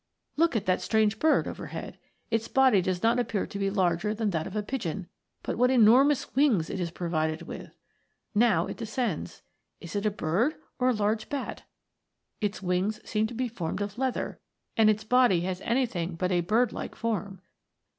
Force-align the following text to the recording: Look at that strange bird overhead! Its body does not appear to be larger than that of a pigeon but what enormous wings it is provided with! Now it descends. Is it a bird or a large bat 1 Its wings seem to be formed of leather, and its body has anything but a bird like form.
Look 0.35 0.55
at 0.55 0.65
that 0.65 0.81
strange 0.81 1.19
bird 1.19 1.47
overhead! 1.47 1.99
Its 2.31 2.47
body 2.47 2.81
does 2.81 3.03
not 3.03 3.19
appear 3.19 3.45
to 3.45 3.59
be 3.59 3.69
larger 3.69 4.15
than 4.15 4.31
that 4.31 4.47
of 4.47 4.55
a 4.55 4.63
pigeon 4.63 5.05
but 5.43 5.59
what 5.59 5.69
enormous 5.69 6.33
wings 6.33 6.71
it 6.71 6.79
is 6.79 6.89
provided 6.89 7.43
with! 7.43 7.69
Now 8.33 8.65
it 8.65 8.77
descends. 8.77 9.43
Is 9.79 9.95
it 9.95 10.07
a 10.07 10.09
bird 10.09 10.55
or 10.79 10.89
a 10.89 10.91
large 10.91 11.29
bat 11.29 11.59
1 11.59 11.65
Its 12.47 12.63
wings 12.63 12.99
seem 13.07 13.27
to 13.27 13.35
be 13.35 13.47
formed 13.47 13.79
of 13.79 13.99
leather, 13.99 14.39
and 14.75 14.89
its 14.89 15.03
body 15.03 15.41
has 15.41 15.61
anything 15.61 16.15
but 16.15 16.31
a 16.31 16.41
bird 16.41 16.73
like 16.73 16.95
form. 16.95 17.39